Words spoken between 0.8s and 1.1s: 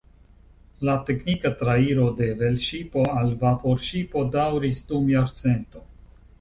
La